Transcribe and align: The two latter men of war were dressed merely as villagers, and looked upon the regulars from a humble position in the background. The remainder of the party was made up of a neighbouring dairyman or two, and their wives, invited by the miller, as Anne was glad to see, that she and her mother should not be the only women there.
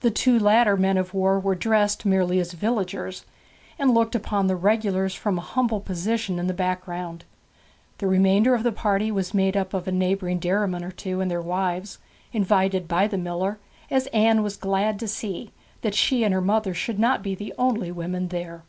The 0.00 0.10
two 0.10 0.38
latter 0.38 0.76
men 0.76 0.98
of 0.98 1.14
war 1.14 1.40
were 1.40 1.54
dressed 1.54 2.04
merely 2.04 2.38
as 2.38 2.52
villagers, 2.52 3.24
and 3.78 3.94
looked 3.94 4.14
upon 4.14 4.46
the 4.46 4.56
regulars 4.56 5.14
from 5.14 5.38
a 5.38 5.40
humble 5.40 5.80
position 5.80 6.38
in 6.38 6.48
the 6.48 6.52
background. 6.52 7.24
The 7.96 8.06
remainder 8.06 8.54
of 8.54 8.62
the 8.62 8.72
party 8.72 9.10
was 9.10 9.32
made 9.32 9.56
up 9.56 9.72
of 9.72 9.88
a 9.88 9.90
neighbouring 9.90 10.38
dairyman 10.38 10.84
or 10.84 10.90
two, 10.92 11.22
and 11.22 11.30
their 11.30 11.40
wives, 11.40 11.96
invited 12.30 12.86
by 12.86 13.08
the 13.08 13.16
miller, 13.16 13.58
as 13.90 14.06
Anne 14.08 14.42
was 14.42 14.58
glad 14.58 14.98
to 15.00 15.08
see, 15.08 15.50
that 15.80 15.94
she 15.94 16.24
and 16.24 16.34
her 16.34 16.42
mother 16.42 16.74
should 16.74 16.98
not 16.98 17.22
be 17.22 17.34
the 17.34 17.54
only 17.56 17.90
women 17.90 18.28
there. 18.28 18.64